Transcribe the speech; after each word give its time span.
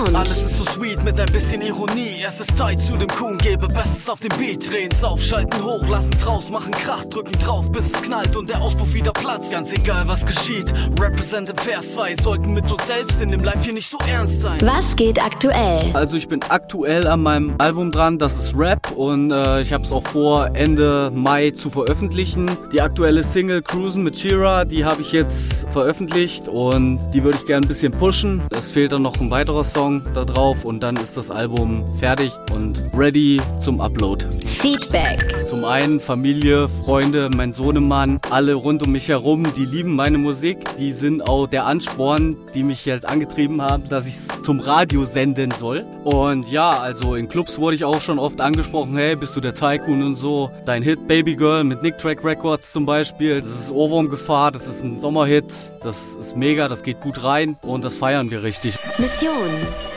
Sound. 0.00 0.16
Alles 0.16 0.38
ist 0.38 0.56
so 0.56 0.64
sweet 0.64 1.02
mit 1.04 1.18
ein 1.20 1.30
bisschen 1.32 1.62
Ironie. 1.62 2.24
Es 2.26 2.40
ist 2.40 2.56
Zeit 2.56 2.80
zu 2.80 2.96
dem 2.96 3.08
Kuhn, 3.08 3.36
gebe 3.38 3.66
Bestes 3.68 4.08
auf 4.08 4.20
den 4.20 4.30
Beat. 4.38 4.70
Drehen's 4.70 5.02
auf, 5.02 5.20
schalten 5.22 5.62
hoch, 5.62 5.86
lassen's 5.88 6.26
raus, 6.26 6.48
machen 6.50 6.70
Krach, 6.72 7.04
drücken 7.06 7.38
drauf, 7.40 7.70
bis 7.72 7.86
es 7.86 8.02
knallt 8.02 8.36
und 8.36 8.50
der 8.50 8.60
Auspuff 8.60 8.92
wieder 8.94 9.12
platzt. 9.12 9.50
Ganz 9.50 9.72
egal, 9.72 10.06
was 10.06 10.24
geschieht. 10.24 10.72
Represent 10.98 11.48
im 11.48 11.56
Vers 11.56 11.92
2, 11.94 12.16
sollten 12.22 12.54
mit 12.54 12.70
uns 12.70 12.86
selbst 12.86 13.20
in 13.20 13.30
dem 13.30 13.42
Live 13.42 13.62
hier 13.64 13.72
nicht 13.72 13.90
so 13.90 13.98
ernst 14.08 14.40
sein. 14.42 14.58
Was 14.62 14.96
geht 14.96 15.22
aktuell? 15.22 15.90
Also 15.94 16.16
ich 16.16 16.28
bin 16.28 16.40
aktuell 16.48 17.06
an 17.06 17.22
meinem 17.22 17.54
Album 17.58 17.90
dran, 17.90 18.18
das 18.18 18.36
ist 18.36 18.56
Rap 18.56 18.90
und 18.92 19.30
äh, 19.30 19.62
ich 19.62 19.72
habe 19.72 19.84
es 19.84 19.92
auch 19.92 20.06
vor 20.06 20.50
Ende 20.54 21.10
Mai 21.14 21.50
zu 21.50 21.70
veröffentlichen. 21.70 22.50
Die 22.72 22.80
aktuelle 22.80 23.24
Single 23.24 23.62
Cruisen 23.62 24.02
mit 24.02 24.18
Shira, 24.18 24.64
die 24.64 24.84
habe 24.84 25.02
ich 25.02 25.12
jetzt 25.12 25.70
veröffentlicht 25.70 26.48
und 26.48 27.00
die 27.12 27.22
würde 27.22 27.38
ich 27.38 27.46
gerne 27.46 27.66
ein 27.66 27.68
bisschen 27.68 27.92
pushen. 27.92 28.42
Es 28.50 28.70
fehlt 28.70 28.92
dann 28.92 29.02
noch 29.02 29.20
ein 29.20 29.30
weiterer 29.30 29.64
Song 29.64 29.89
da 30.14 30.24
drauf 30.24 30.64
und 30.64 30.80
dann 30.80 30.96
ist 30.96 31.16
das 31.16 31.30
Album 31.30 31.84
fertig 31.98 32.32
und 32.52 32.80
ready 32.94 33.40
zum 33.60 33.80
Upload. 33.80 34.26
Feedback. 34.46 35.46
Zum 35.46 35.64
einen 35.64 36.00
Familie, 36.00 36.68
Freunde, 36.68 37.30
mein 37.34 37.52
Sohnemann, 37.52 38.20
alle 38.30 38.54
rund 38.54 38.82
um 38.82 38.92
mich 38.92 39.08
herum, 39.08 39.42
die 39.56 39.64
lieben 39.64 39.96
meine 39.96 40.18
Musik. 40.18 40.58
Die 40.78 40.92
sind 40.92 41.26
auch 41.26 41.46
der 41.46 41.66
Ansporn, 41.66 42.36
die 42.54 42.62
mich 42.62 42.84
jetzt 42.84 43.08
angetrieben 43.08 43.62
haben, 43.62 43.88
dass 43.88 44.06
ich 44.06 44.16
zum 44.44 44.60
Radio 44.60 45.04
senden 45.04 45.50
soll. 45.50 45.84
Und 46.04 46.50
ja, 46.50 46.70
also 46.70 47.14
in 47.14 47.28
Clubs 47.28 47.58
wurde 47.58 47.76
ich 47.76 47.84
auch 47.84 48.00
schon 48.00 48.18
oft 48.18 48.40
angesprochen, 48.40 48.96
hey, 48.96 49.16
bist 49.16 49.34
du 49.36 49.40
der 49.40 49.54
Tycoon 49.54 50.02
und 50.02 50.16
so. 50.16 50.50
Dein 50.66 50.82
Hit 50.82 51.08
Baby 51.08 51.36
Girl 51.36 51.64
mit 51.64 51.82
Nick 51.82 51.98
Track 51.98 52.24
Records 52.24 52.72
zum 52.72 52.86
Beispiel, 52.86 53.40
das 53.40 53.58
ist 53.58 53.72
Ohrwurmgefahr, 53.72 54.52
das 54.52 54.66
ist 54.66 54.84
ein 54.84 55.00
Sommerhit, 55.00 55.46
das 55.82 56.14
ist 56.14 56.36
mega, 56.36 56.68
das 56.68 56.82
geht 56.82 57.00
gut 57.00 57.24
rein 57.24 57.56
und 57.62 57.84
das 57.84 57.96
feiern 57.96 58.30
wir 58.30 58.42
richtig. 58.42 58.78
Mission. 58.98 59.48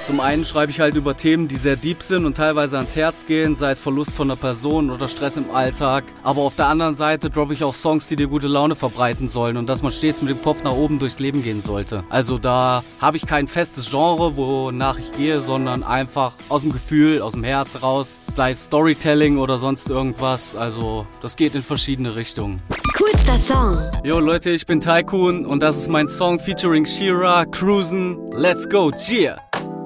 Zum 0.06 0.20
einen 0.20 0.44
schreibe 0.44 0.70
ich 0.70 0.82
halt 0.82 0.96
über 0.96 1.16
Themen, 1.16 1.48
die 1.48 1.56
sehr 1.56 1.78
deep 1.78 2.04
sind 2.04 2.26
und 2.26 2.36
teilweise 2.36 2.76
ans 2.76 2.94
Herz 2.94 3.26
gehen, 3.26 3.56
sei 3.56 3.72
es 3.72 3.80
Verlust 3.80 4.12
von 4.12 4.30
einer 4.30 4.36
Person 4.36 4.90
oder 4.90 5.08
Stress 5.08 5.38
im 5.38 5.50
Alltag. 5.50 6.04
Aber 6.24 6.42
auf 6.42 6.56
der 6.56 6.68
anderen 6.68 6.96
Seite 6.96 7.30
droppe 7.30 7.54
ich 7.54 7.64
auch 7.64 7.74
Songs, 7.74 8.10
die 8.10 8.18
dir 8.18 8.28
gute 8.28 8.48
Laune 8.48 8.76
verbreiten 8.76 9.30
sollen 9.30 9.56
und 9.56 9.70
dass 9.70 9.82
man 9.82 9.94
stets 9.94 10.22
mit 10.22 10.30
dem 10.30 10.42
Kopf 10.42 10.62
nach 10.62 10.74
oben 10.74 11.00
durchs 11.00 11.20
Leben 11.20 11.42
gehen 11.42 11.62
sollte. 11.62 12.04
Also 12.10 12.38
da 12.38 12.84
habe 13.00 13.16
ich 13.16 13.26
kein 13.26 13.48
festes 13.48 13.90
Genre, 13.92 14.36
wonach 14.36 15.00
ich 15.00 15.10
gehe, 15.14 15.40
sondern 15.40 15.84
einfach 15.84 16.34
aus 16.50 16.64
dem 16.64 16.74
Gefühl, 16.74 17.22
aus 17.22 17.32
dem 17.32 17.46
Herz 17.46 17.82
raus, 17.82 18.20
sei 18.36 18.52
es 18.52 18.66
Storytelling 18.66 19.38
oder 19.38 19.58
sonst 19.58 19.90
irgendwas. 19.90 20.54
Also 20.54 21.08
das 21.22 21.38
geht 21.38 21.56
in 21.56 21.64
verschiedene 21.64 22.18
Richtungen. 22.18 22.62
Coolster 22.98 23.38
Song. 23.38 23.78
Yo 24.04 24.20
Leute, 24.20 24.50
ich 24.50 24.66
bin 24.66 24.82
Tycoon 24.82 25.46
und 25.46 25.64
das 25.64 25.78
ist 25.78 25.90
mein 25.90 26.10
Song 26.10 26.40
featuring 26.40 26.86
Shira, 26.86 27.46
Cruisen. 27.46 28.18
Let's 28.32 28.68
go, 28.68 28.92
cheer! 28.92 29.38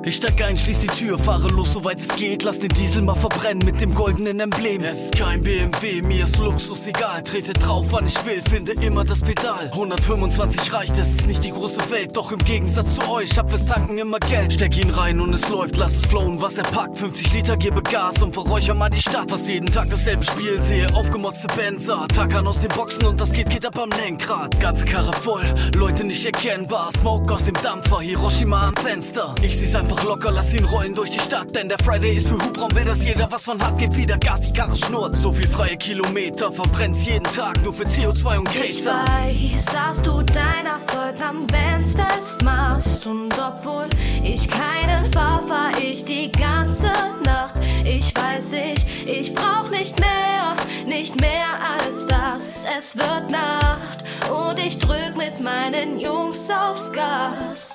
Ich 0.08 0.16
steig 0.16 0.42
ein, 0.42 0.56
schließ 0.56 0.80
die 0.80 0.88
Tür, 0.88 1.20
fahre 1.20 1.50
los, 1.50 1.68
soweit 1.74 2.00
es 2.00 2.08
geht. 2.16 2.44
Lass 2.44 2.58
den 2.60 2.70
Diesel 2.70 3.02
mal 3.02 3.16
verbrennen 3.16 3.66
mit 3.66 3.82
dem 3.82 3.94
goldenen 3.94 4.40
Emblem. 4.40 4.82
Es 4.82 4.96
ist 4.96 5.18
kein 5.18 5.42
BMW, 5.42 6.02
mir 6.02 6.24
ist 6.24 6.38
Luxus 6.38 6.88
egal. 6.88 7.22
Trete 7.24 7.52
drauf, 7.52 7.88
wann 7.90 8.08
ich 8.08 8.26
will, 8.26 8.42
finde 8.50 8.72
immer 8.82 9.04
das 9.04 9.20
Pedal. 9.20 9.70
125 9.70 10.72
reicht, 10.72 10.98
es 10.98 11.08
ist 11.08 11.28
nicht 11.28 11.44
die 11.44 11.52
große 11.52 11.92
Welt. 11.92 12.16
Doch 12.16 12.32
im 12.32 12.40
Gegensatz 12.40 12.96
zu 12.96 13.12
euch, 13.12 13.38
hab 13.38 13.50
fürs 13.50 13.66
Tanken 13.66 13.98
immer 13.98 14.20
Geld. 14.20 14.54
Steck 14.54 14.78
ihn 14.78 14.92
rein 14.92 15.20
und 15.20 15.34
es 15.34 15.50
läuft, 15.50 15.76
lass 15.76 15.92
es 15.92 16.06
flowen, 16.06 16.42
was 16.42 16.54
er 16.54 16.64
packt. 16.64 16.96
50 16.96 17.34
Liter, 17.34 17.58
gebe 17.58 17.82
Gas 17.82 18.22
und 18.22 18.32
verräucher 18.32 18.76
mal 18.76 18.90
die 18.90 19.02
Stadt. 19.02 19.30
Fast 19.30 19.46
jeden 19.46 19.70
Tag 19.70 19.90
dasselbe 19.90 20.24
Spiel, 20.24 20.62
sehe 20.62 20.88
aufgemotzte 20.96 21.48
Benzer. 21.48 22.08
Tackern 22.08 22.48
aus 22.48 22.62
den 22.62 22.70
Boxen 22.70 23.06
und 23.06 23.20
das 23.20 23.34
geht, 23.34 23.50
geht 23.50 23.66
ab 23.66 23.78
am 23.78 23.90
Lenkrad. 23.90 24.58
Ganze 24.62 24.86
Karre 24.86 25.12
voll, 25.12 25.44
Leute 25.76 26.06
nicht 26.06 26.26
erkennbar. 26.26 26.92
Smoke 26.98 27.34
aus 27.34 27.44
dem 27.44 27.56
Dampfer, 27.56 28.00
Hiroshima 28.00 28.70
am 28.70 28.76
Fenster. 28.78 29.36
Ich 29.42 29.58
seh's 29.58 29.76
einfach 29.76 29.97
locker, 30.04 30.32
lass 30.32 30.54
ihn 30.54 30.66
rollen 30.66 30.94
durch 30.96 31.10
die 31.12 31.20
Stadt. 31.20 31.56
Denn 31.56 31.70
der 31.70 31.78
Friday 31.80 32.16
ist 32.18 32.28
für 32.28 32.36
Hubraum, 32.36 32.74
will, 32.76 32.86
dass 32.86 33.04
jeder 33.04 33.32
was 33.32 33.42
von 33.42 33.62
hat. 33.62 33.78
Gibt 33.78 33.96
wieder 33.96 34.18
Gas, 34.18 34.42
die 34.42 34.52
Karre 34.54 34.76
schnurrt. 34.76 35.16
So 35.16 35.32
viel 35.32 35.48
freie 35.48 35.78
Kilometer, 35.78 36.52
verbrennst 36.52 37.06
jeden 37.06 37.24
Tag 37.24 37.62
nur 37.64 37.74
für 37.74 37.84
CO2 37.86 38.38
und 38.40 38.56
Ich 38.56 38.84
Cater. 38.84 39.04
weiß, 39.08 39.66
dass 39.66 40.02
du 40.02 40.22
dein 40.24 40.66
Erfolg 40.66 41.16
am 41.28 41.46
Bands 41.48 41.96
festmachst. 41.96 43.06
Und 43.06 43.34
obwohl 43.40 43.88
ich 44.24 44.48
keinen 44.50 45.12
fahr, 45.12 45.42
fahr 45.44 45.72
ich 45.82 46.06
die 46.06 46.32
ganze 46.32 46.88
Nacht. 47.24 47.56
Ich 47.86 48.14
weiß, 48.16 48.54
ich, 48.54 49.08
ich 49.08 49.34
brauch 49.34 49.70
nicht 49.70 50.00
mehr, 50.00 50.56
nicht 50.86 51.20
mehr 51.22 51.48
als 51.78 52.06
das. 52.08 52.64
Es 52.78 52.96
wird 52.98 53.30
Nacht 53.30 54.04
und 54.30 54.60
ich 54.60 54.78
drück 54.80 55.16
mit 55.18 55.42
meinen 55.42 56.00
Jungs 56.00 56.50
aufs 56.52 56.92
Gas. 56.92 57.67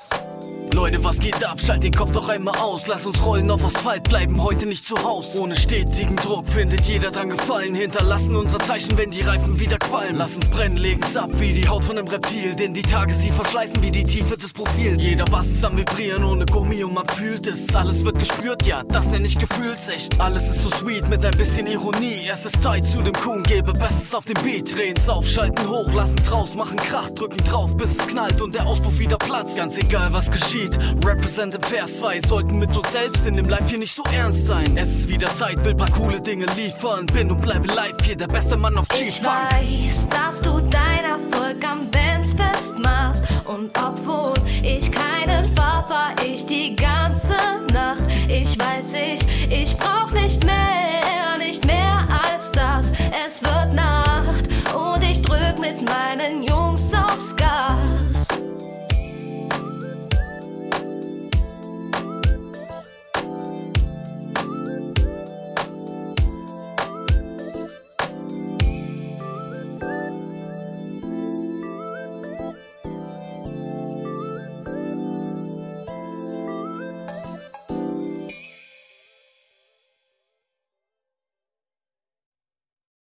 Leute, 0.73 1.03
was 1.03 1.19
geht 1.19 1.43
ab? 1.45 1.61
Schalt 1.63 1.83
den 1.83 1.93
Kopf 1.93 2.11
doch 2.13 2.29
einmal 2.29 2.55
aus. 2.55 2.87
Lass 2.87 3.05
uns 3.05 3.23
rollen 3.23 3.49
auf 3.51 3.63
Asphalt, 3.63 4.03
bleiben 4.09 4.41
heute 4.41 4.65
nicht 4.65 4.83
zu 4.83 4.95
Haus. 5.03 5.35
Ohne 5.35 5.55
stetigen 5.55 6.15
Druck 6.15 6.47
findet 6.47 6.81
jeder 6.81 7.11
dran 7.11 7.29
gefallen. 7.29 7.75
Hinterlassen 7.75 8.35
unser 8.35 8.57
Zeichen, 8.57 8.97
wenn 8.97 9.11
die 9.11 9.21
Reifen 9.21 9.59
wieder 9.59 9.77
qualmen. 9.77 10.17
Lass 10.17 10.33
uns 10.33 10.49
brennen, 10.49 10.77
legen's 10.77 11.15
ab 11.15 11.29
wie 11.33 11.53
die 11.53 11.67
Haut 11.67 11.85
von 11.85 11.97
einem 11.97 12.07
Reptil. 12.07 12.55
Denn 12.55 12.73
die 12.73 12.81
Tage, 12.81 13.13
sie 13.13 13.29
verschleißen 13.29 13.83
wie 13.83 13.91
die 13.91 14.03
Tiefe 14.03 14.35
des 14.35 14.51
Profils. 14.51 15.01
Jeder 15.03 15.25
Bass 15.25 15.45
ist 15.45 15.63
am 15.63 15.77
Vibrieren 15.77 16.23
ohne 16.23 16.45
Gummi 16.45 16.83
und 16.83 16.95
man 16.95 17.07
fühlt 17.07 17.45
es. 17.45 17.73
Alles 17.75 18.03
wird 18.03 18.17
gespürt, 18.17 18.65
ja, 18.65 18.81
das 18.83 19.05
nenn 19.07 19.25
ich 19.25 19.37
gefühlsecht. 19.37 20.19
Alles 20.19 20.43
ist 20.43 20.63
so 20.63 20.71
sweet 20.71 21.07
mit 21.07 21.23
ein 21.23 21.37
bisschen 21.37 21.67
Ironie. 21.67 22.27
Es 22.31 22.45
ist 22.45 22.61
Zeit 22.63 22.83
zu 22.87 23.03
dem 23.03 23.13
Kuhn, 23.13 23.43
gebe 23.43 23.73
Bestes 23.73 24.13
auf 24.15 24.25
den 24.25 24.41
Beat. 24.43 24.75
Drehen's 24.75 25.07
auf, 25.07 25.27
schalten 25.27 25.69
hoch, 25.69 25.93
lassen's 25.93 26.31
raus, 26.31 26.55
machen 26.55 26.77
Krach, 26.77 27.11
drücken 27.11 27.43
drauf, 27.45 27.77
bis 27.77 27.91
es 27.91 28.07
knallt 28.07 28.41
und 28.41 28.55
der 28.55 28.65
Auspuff 28.65 28.97
wieder 28.97 29.17
platzt. 29.17 29.55
Ganz 29.55 29.77
egal, 29.77 30.11
was 30.11 30.31
geschieht. 30.31 30.62
Lied. 30.63 31.05
Represent 31.05 31.65
Vers 31.65 31.97
2 31.99 32.21
sollten 32.27 32.59
mit 32.59 32.75
uns 32.75 32.91
selbst 32.91 33.25
in 33.25 33.35
dem 33.35 33.47
Live 33.47 33.69
hier 33.69 33.79
nicht 33.79 33.95
so 33.95 34.03
ernst 34.13 34.47
sein. 34.47 34.77
Es 34.77 34.87
ist 34.87 35.07
wieder 35.07 35.27
Zeit, 35.27 35.63
will 35.63 35.75
paar 35.75 35.89
coole 35.91 36.21
Dinge 36.21 36.45
liefern. 36.55 37.05
Bin 37.07 37.31
und 37.31 37.41
bleibe 37.41 37.67
live 37.73 37.97
hier, 38.03 38.15
der 38.15 38.27
beste 38.27 38.55
Mann 38.57 38.77
auf 38.77 38.87
G-Funk. 38.89 39.07
Ich 39.07 39.23
weiß, 39.23 40.07
dass 40.09 40.41
du 40.41 40.59
dein 40.69 41.03
Erfolg 41.03 41.65
am 41.67 41.89
Bands 41.91 42.33
festmachst. 42.33 43.23
Und 43.45 43.71
obwohl 43.77 44.33
ich 44.63 44.91
keinen 44.91 45.53
Vater, 45.55 45.73
war 45.89 46.15
ich 46.25 46.45
die 46.45 46.75
ganze 46.75 47.35
Nacht. 47.71 48.03
Ich 48.27 48.57
weiß, 48.57 48.93
ich, 48.93 49.21
ich 49.51 49.77
brauch 49.77 50.11
nicht 50.11 50.43
mehr, 50.45 51.37
nicht 51.37 51.65
mehr 51.65 52.07
als 52.23 52.51
das. 52.51 52.91
Es 53.25 53.41
wird 53.41 53.73
Nacht 53.75 54.47
und 54.73 55.03
ich 55.03 55.21
drück 55.21 55.59
mit 55.59 55.81
meinen 55.87 56.43
Jungs. 56.43 56.62